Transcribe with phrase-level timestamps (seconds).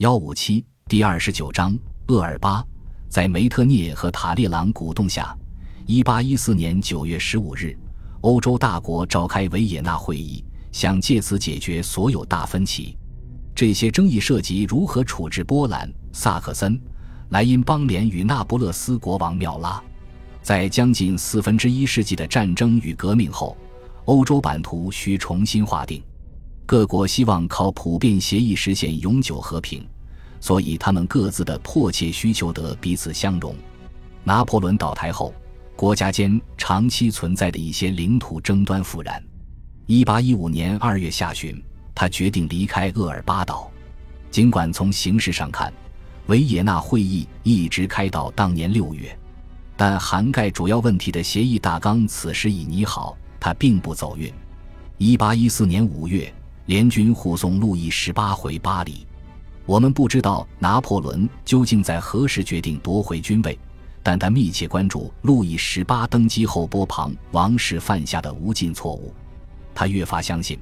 [0.00, 1.78] 幺五七第二十九章
[2.08, 2.64] 厄尔巴，
[3.10, 5.36] 在梅特涅和塔列朗鼓动下，
[5.84, 7.76] 一八一四年九月十五日，
[8.22, 10.42] 欧洲大国召开维也纳会议，
[10.72, 12.96] 想借此解决所有大分歧。
[13.54, 16.80] 这些争议涉及如何处置波兰、萨克森、
[17.28, 19.84] 莱茵邦联与那不勒斯国王缪拉。
[20.40, 23.54] 在将近四分之一世纪的战争与革命后，
[24.06, 26.02] 欧洲版图需重新划定。
[26.70, 29.84] 各国希望靠普遍协议实现永久和平，
[30.38, 33.56] 所以他们各自的迫切需求得彼此相容。
[34.22, 35.34] 拿破仑倒台后，
[35.74, 39.20] 国家间长期存在的一些领土争端复燃。
[39.86, 41.60] 一八一五年二月下旬，
[41.92, 43.68] 他决定离开厄尔巴岛。
[44.30, 45.72] 尽管从形式上看，
[46.28, 49.18] 维也纳会议一直开到当年六月。
[49.76, 54.32] 但涵盖主要问题的协议大纲此时已拟好，他并不走运。
[54.98, 56.32] 一八一四年五月，
[56.70, 59.04] 联军护送路易十八回巴黎。
[59.66, 63.58] 我们不知道拿破仑究竟在何时决定夺回军位，
[64.04, 69.12] 但他密切关注路易十八登基后波旁王室犯下的无尽错误。
[69.74, 70.56] 他越发相信，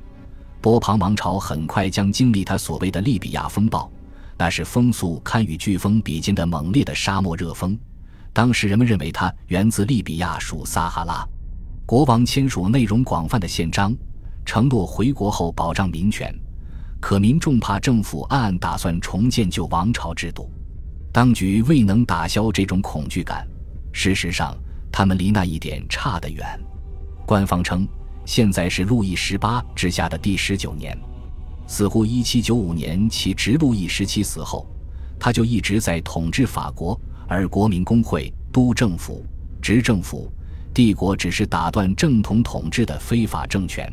[0.62, 3.92] 波旁王朝很快将经历他所谓的利比亚风暴，
[4.38, 7.78] 那是风速堪与飓风比肩的猛烈的沙漠热风。
[8.32, 11.28] 当时人们认为它源自利比亚属撒哈拉。
[11.84, 13.94] 国王签署内容广泛的宪章，
[14.48, 16.34] 承诺回国后保障民权。
[16.98, 20.50] 可民众怕政府暗暗打算重建旧王朝制度，
[21.12, 23.46] 当局未能打消这种恐惧感。
[23.92, 24.56] 事实上，
[24.90, 26.58] 他们离那一点差得远。
[27.26, 27.86] 官方称，
[28.24, 30.98] 现在是路易十八治下的第十九年，
[31.66, 34.66] 似乎一七九五年其侄路易十七死后，
[35.20, 36.98] 他就一直在统治法国。
[37.28, 39.22] 而国民工会、督政府、
[39.60, 40.32] 执政府、
[40.72, 43.92] 帝国只是打断正统统治的非法政权。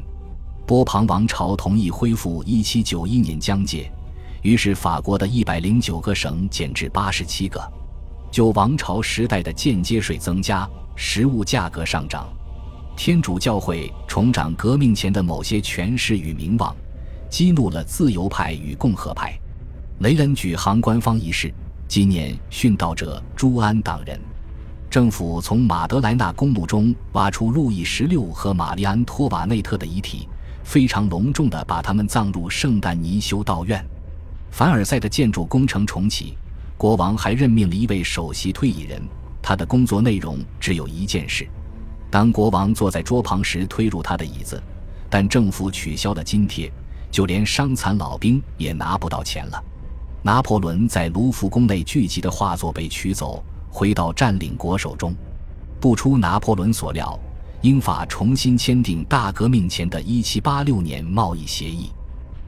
[0.66, 3.92] 波旁王朝同意恢复1791年疆界，
[4.42, 7.62] 于是法国的一百零九个省减至八十七个。
[8.32, 12.28] 旧王朝时代的间接税增加，食物价格上涨。
[12.98, 16.76] 天主教会重掌革命前的某些权势与名望，
[17.30, 19.38] 激怒了自由派与共和派。
[20.00, 21.54] 雷恩举行官方仪式。
[21.88, 24.20] 纪念殉道者朱安党人，
[24.90, 30.28] 政府从马德莱纳公墓中挖出路易十六和玛丽安托瓦内特的遗体，
[30.66, 33.86] 非常隆重地把他们葬入圣诞尼修道院。
[34.52, 36.36] 凡尔赛的建筑工程重启，
[36.76, 39.02] 国王还任命了一位首席推移人，
[39.42, 41.48] 他的工作内容只有一件事：
[42.10, 44.62] 当国王坐在桌旁时，推入他的椅子。
[45.08, 46.70] 但政府取消了津贴，
[47.12, 49.64] 就连伤残老兵也拿不到钱了。
[50.24, 55.16] 拿破仑在卢浮宫内聚集的画作被取走，回到占领国手中。
[55.80, 57.18] 不出拿破仑所料，
[57.66, 61.90] 英法重新签订大革命前的1786年贸易协议。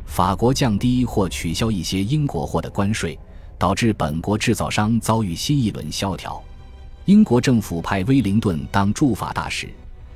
[0.05, 3.17] 法国降低或取消一些英国货的关税，
[3.57, 6.39] 导致本国制造商遭遇新一轮萧条。
[7.05, 9.67] 英国政府派威灵顿当驻法大使，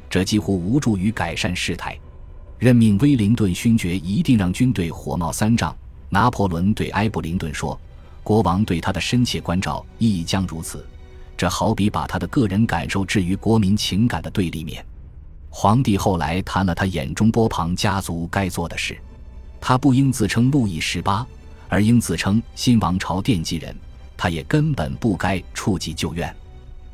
[0.07, 1.97] 这几乎无助于改善事态。
[2.59, 5.75] 任命威灵顿勋爵一定让军队火冒三丈。
[6.09, 7.79] 拿破仑对埃布林顿说
[8.22, 10.85] ：“国王对他的深切关照亦将如此。
[11.35, 14.85] 这好比把他的个人感受置于国民情感的对立面。”
[15.51, 18.97] 皇帝后来谈了他眼中波旁家族该做的事：
[19.59, 21.23] 他不应自称路易十八，
[21.69, 23.75] 而应自称新王朝奠基人。
[24.17, 26.34] 他也根本不该触及旧怨。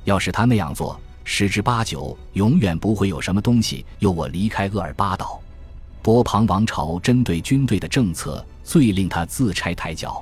[0.03, 5.39] 要是他那样做，十之八九永远不会有什么东西由我离开厄尔巴岛。
[6.01, 8.45] 波旁王朝针对军队的政策。
[8.68, 10.22] 最令他自拆台脚。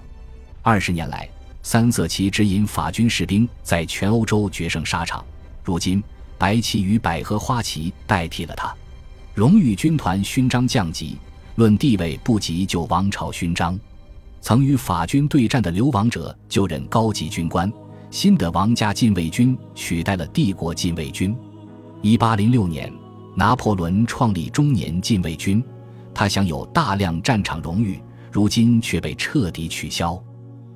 [0.62, 1.28] 二十年来，
[1.63, 5.25] 三色旗指引法军士兵在全欧洲决胜沙场。
[5.63, 6.03] 如今，
[6.38, 8.73] 白旗与百合花旗代替了他。
[9.34, 11.18] 荣誉军团勋章降级，
[11.56, 13.78] 论地位不及旧王朝勋章。
[14.41, 17.72] 曾与法军对战的流亡者就任高级军官。
[18.12, 21.35] 新的王家禁卫军取代了帝国禁卫军。
[22.01, 22.91] 一八零六年，
[23.35, 25.62] 拿破仑创立中年禁卫军，
[26.13, 28.00] 他享有大量战场荣誉。
[28.31, 30.22] 如今却被彻底取消，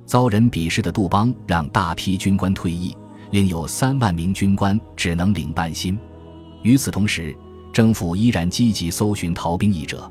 [0.04, 2.96] 遭人鄙视的杜邦让大批军官退役，
[3.30, 5.98] 另有三万名军官只能领半薪。
[6.62, 7.34] 与此同时，
[7.72, 10.10] 政府依然积极搜寻逃兵役者。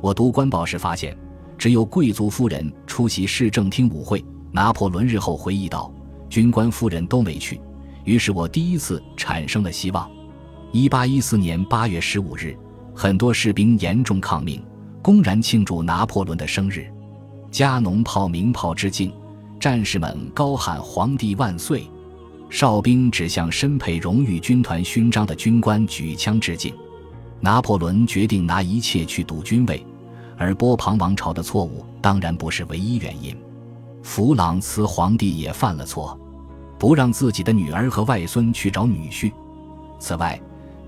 [0.00, 1.16] 我读官报时发现，
[1.58, 4.24] 只有贵族夫人出席市政厅舞会。
[4.52, 5.92] 拿破仑日后回忆道
[6.28, 7.60] ：“军官夫人都没去。”
[8.04, 10.10] 于是我第一次产生了希望。
[10.72, 12.56] 一八一四年八月十五日，
[12.94, 14.60] 很多士兵严重抗命。
[15.02, 16.86] 公然庆祝拿破仑的生日，
[17.50, 19.12] 加农炮鸣炮致敬，
[19.58, 21.88] 战士们高喊“皇帝万岁”，
[22.50, 26.74] 哨兵指向身佩荣誉军团勋章的军官举枪致敬。
[27.38, 29.86] 拿破仑决定拿一切去赌军位，
[30.36, 33.34] 而波旁王朝的错误当然不是唯一原因。
[34.02, 36.18] 弗朗茨皇帝也犯了错，
[36.78, 39.32] 不让自己的女儿和外孙去找女婿。
[39.98, 40.38] 此外，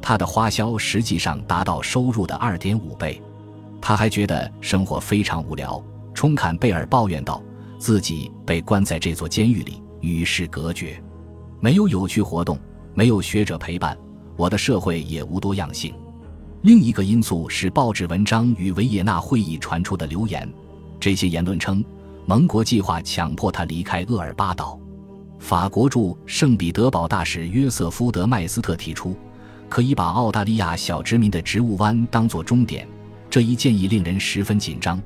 [0.03, 3.23] 他的花销实际上达到收入的二点五倍。
[3.81, 5.83] 他还觉得生活非常无聊。
[6.13, 7.43] 冲坎贝尔抱怨道
[7.79, 11.03] ：“自己被关在这座监狱里，与世隔绝，
[11.63, 12.59] 没有有趣活动，
[12.93, 13.97] 没有学者陪伴，
[14.37, 15.95] 我的社会也无多样性。”
[16.63, 20.53] 另一个因素是报纸文章与维也纳会议传出的流言，
[20.99, 21.85] 这些言论称
[22.27, 24.77] 盟国计划强迫他离开厄尔巴岛。
[25.39, 29.15] 法国驻圣彼得堡大使约瑟夫·德麦斯特提出，
[29.69, 32.89] 可以把澳大利亚小殖民的植物湾当作终点。
[33.31, 35.01] 这一建议令人十分紧张。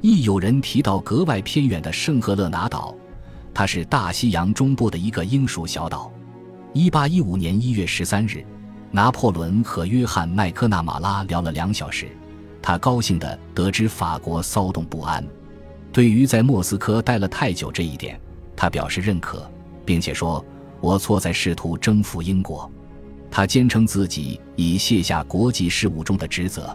[0.00, 2.94] 亦有人提到格外偏远的圣赫勒拿岛，
[3.60, 6.10] 它是大西洋中部的一个英属小岛。
[6.72, 8.42] 一八一五年一月十三日。
[8.90, 12.08] 拿破仑和约翰·麦克纳马拉聊了两小时，
[12.62, 15.22] 他高兴地得知法国骚动不安。
[15.92, 18.18] 对于在莫斯科待了太久这一点，
[18.56, 19.46] 他表示认可，
[19.84, 20.42] 并且说
[20.80, 22.68] ：“我错在试图征服英国。”
[23.30, 26.74] 他坚称自己已卸下国际事务中的职责。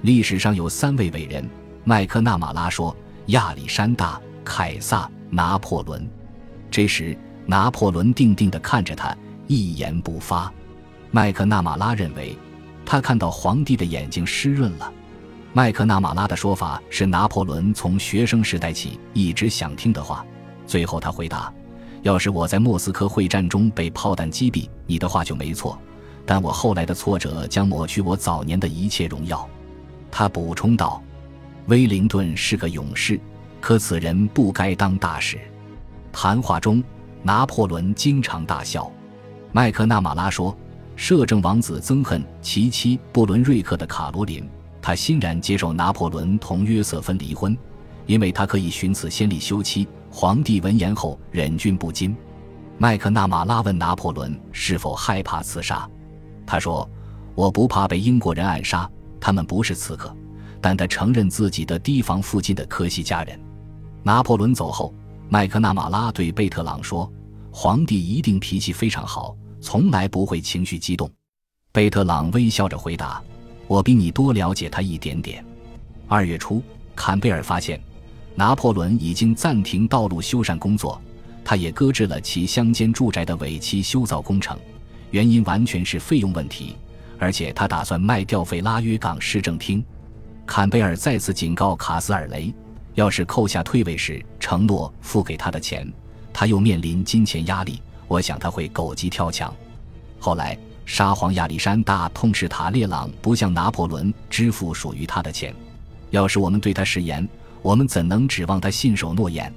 [0.00, 1.46] 历史上有三位伟人，
[1.84, 2.96] 麦克纳马拉说
[3.28, 6.08] ：“亚历山大、凯撒、拿破仑。”
[6.70, 7.16] 这时，
[7.46, 9.16] 拿破仑定定地看着他，
[9.46, 10.52] 一言不发。
[11.10, 12.36] 麦克纳马拉认为，
[12.84, 14.92] 他看到皇帝的眼睛湿润了。
[15.52, 20.26] 麦克纳马拉的说法是拿破仑从学生时代起一直想听的话。
[20.66, 21.52] 最后他回答
[22.02, 25.78] ：“要是我在莫斯科会战中被炮弹击毙，你的话就没错。
[26.26, 29.48] 但我后来的挫折将抹去我早年的一切荣耀。”
[30.10, 31.00] 他补充道
[31.68, 33.20] ：“威灵顿是个勇士，
[33.64, 35.40] 可此人不该当大使。”
[36.12, 36.84] 谈话中，
[37.22, 38.92] 拿破仑经常大笑。
[39.52, 40.54] 麦克纳马拉说。
[40.96, 44.48] 摄政王子憎恨其妻布伦瑞克的卡罗琳，
[44.80, 47.58] 他欣然接受拿破仑同约瑟芬离婚，
[48.06, 49.88] 因为他可以寻此先例休妻。
[50.08, 52.16] 皇帝闻言后忍俊不禁。
[52.78, 55.90] 麦克纳马拉问拿破仑是否害怕刺杀，
[56.46, 56.88] 他说
[57.34, 58.88] ：“我不怕被英国人暗杀，
[59.18, 60.14] 他们不是刺客。”
[60.62, 63.36] 但他承认自己的提防附近的科西嘉人。
[64.04, 64.92] 拿破仑走后，
[65.30, 67.10] 麦克纳马拉对贝特朗说
[67.50, 71.10] ：“皇帝一定脾气非常好。”从来不会情绪激动，
[71.72, 73.22] 贝特朗微笑着回答
[73.66, 75.42] ：“我比你多了解他一点点。”
[76.06, 76.62] 二月初，
[76.94, 77.80] 坎贝尔发现，
[78.34, 81.00] 拿破仑已经暂停道路修缮工作，
[81.42, 84.58] 他也搁置了其乡间住宅的尾期修造工程，
[85.12, 86.76] 原因完全是费用问题，
[87.18, 89.82] 而且他打算卖掉费拉约港市政厅。
[90.44, 92.54] 坎贝尔再次警告卡斯尔雷，
[92.94, 95.90] 要是扣下退位时承诺付给他的钱，
[96.32, 97.80] 他又面临金钱压力。
[98.06, 99.52] 我想他会狗急跳墙。
[100.18, 100.56] 后来，
[100.86, 105.54] 沙皇亚历山大痛斥塔列朗不向拿破仑支付属于他的钱。
[106.10, 107.26] 要是我们对他食言，
[107.62, 109.52] 我们怎能指望他信守诺言？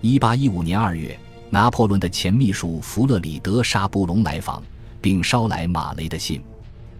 [0.00, 1.18] 一八一五年二月，
[1.50, 4.62] 拿破仑的前秘书弗勒里德沙布隆来访，
[5.00, 6.42] 并捎来马雷的信。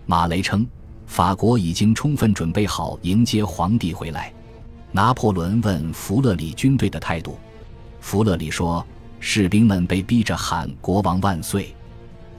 [0.05, 0.67] 马雷称，
[1.07, 4.33] 法国已经充分准备好迎接皇帝回来。
[4.93, 7.39] 拿破仑问弗勒里军队的态度，
[8.01, 8.87] 弗勒里说。
[9.23, 11.77] 士兵们被逼着喊“国王万岁”，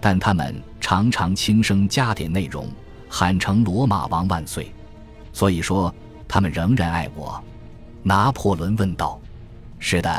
[0.01, 2.67] 但他们常常轻声加点内容，
[3.07, 4.73] 喊成“罗马王万岁”。
[5.31, 5.93] 所以说，
[6.27, 7.39] 他们仍然爱我。
[8.01, 9.21] 拿破仑问道
[9.77, 10.09] ：“是的，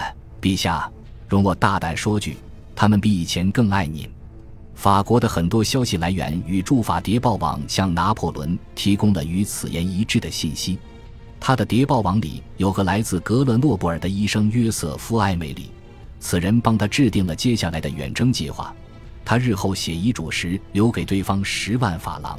[0.41, 0.89] 陛下，
[1.29, 2.37] 容我大胆说句，
[2.77, 4.09] 他们比以前更爱您。”
[4.77, 10.79] 法国的很多消息来源与驻法谍报网向拿破仑提供了与此言一致的信息。
[11.45, 15.73] 他的谍报网里有个来自格勒诺布尔的医生约瑟夫·艾梅里。
[16.21, 18.73] 此人帮他制定了接下来的远征计划。
[19.25, 22.39] 他日后写遗嘱时留给对方十万法郎。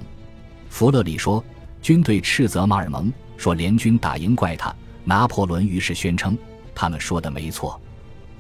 [0.70, 1.44] 弗勒里说
[1.84, 6.38] ：“军队斥责马尔蒙，说联军打赢怪他。”拿破仑于是宣称
[6.74, 7.78] ：“他们说的没错。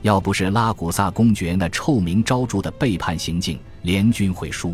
[0.01, 4.73] 要不是拉古萨公爵那臭名昭著的背叛行径，联军会输。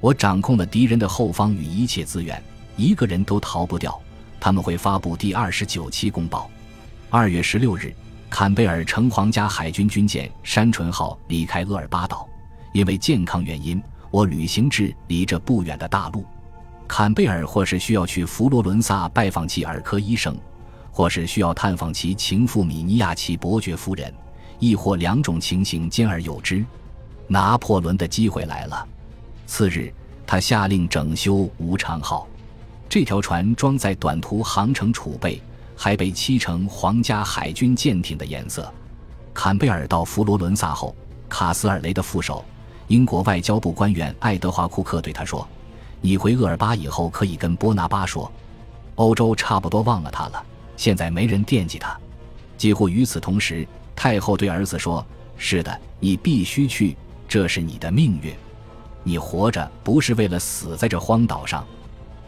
[0.00, 2.42] 我掌控了敌人的后方与一切资源，
[2.76, 3.98] 一个人都逃不掉。
[4.44, 6.50] 他们会发布第二十九期公报。”
[7.08, 7.90] 二月十六日。
[8.28, 12.28] 坎贝尔乘皇家海军军舰“山纯号”离开厄尔巴岛，
[12.72, 16.26] 因为健康原因，我旅行至离这不远的大陆。
[16.88, 20.36] 坎贝尔或是需要去佛罗伦萨拜访其儿科医生，
[20.90, 24.12] 或是需要探访其情妇米尼亚奇伯爵夫人，
[24.58, 26.62] 亦或两种情形兼而有之。
[27.28, 28.86] 拿破仑的机会来了。
[29.46, 29.94] 次日，
[30.26, 32.26] 他下令整修“无常号”，
[32.88, 35.40] 这条船装载短途航程储备。
[35.76, 38.72] 还被漆成皇家海军舰艇的颜色。
[39.34, 40.94] 坎贝尔到佛罗伦萨后，
[41.28, 42.44] 卡斯尔雷的副手、
[42.86, 45.44] 英国外交部官员爱德华·库克对他说
[46.00, 48.30] ：“你回厄尔巴以后，可以跟波拿巴说，
[48.94, 50.40] 欧洲差不多忘了他了。
[50.76, 51.98] 现在没人惦记他。”
[52.56, 55.04] 几乎与此同时，太后对儿子说
[55.36, 58.32] ：“是的，你必须去，这是你的命运。
[59.02, 61.66] 你活着不是为了死在这荒岛上。”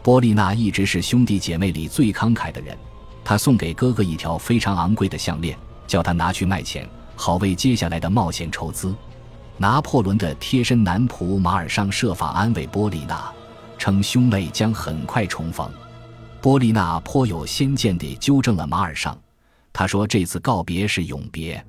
[0.07, 2.77] 波丽娜一直是兄弟姐妹里最慷慨的人，
[3.25, 8.95] 她送给哥哥一条非常昂贵的项链，叫他拿去卖钱，好为接下来的冒险筹资。
[9.57, 13.29] 拿破仑的贴身男仆马尔尚设法安慰波丽娜，
[13.77, 15.69] 称兄妹将很快重逢。
[16.39, 19.13] 波丽娜颇有先见地纠正了马尔尚，
[19.73, 21.61] 他说：“这次告别是永别。”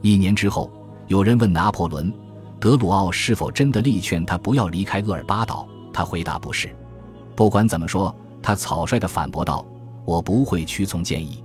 [0.00, 0.72] 一年之后，
[1.06, 2.10] 有人问拿破仑，
[2.58, 6.74] 德鲁奥是否真的力劝他不要离开厄尔巴岛，他回答：“不是。”
[7.34, 9.64] 不管怎么说，他草率地反驳道
[10.04, 11.42] ：“我不会屈从建议。”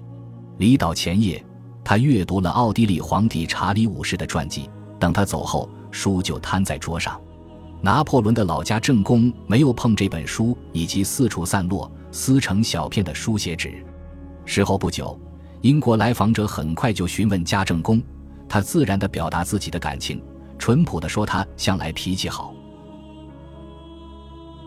[0.57, 1.43] 离岛前夜，
[1.83, 4.69] 他阅读了奥地利皇帝查理五世的传记。
[4.99, 7.19] 等他走后，书就摊在桌上。
[7.81, 13.83] 拿破仑的老家正宫没有碰这本书，以及四处散落、撕成小片的书写纸。
[14.43, 15.17] 事后不久，
[15.61, 18.01] 英国来访者很快就询问家政宫，
[18.49, 20.21] 他自然地表达自己的感情，
[20.57, 22.53] 淳朴地说他向来脾气好。